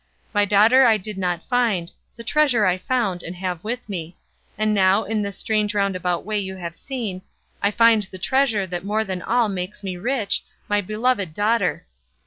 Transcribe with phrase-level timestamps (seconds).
[0.33, 4.17] My daughter I did not find, the treasure I found and have with me;
[4.57, 7.21] and now, in this strange roundabout way you have seen,
[7.61, 11.85] I find the treasure that more than all makes me rich, my beloved daughter.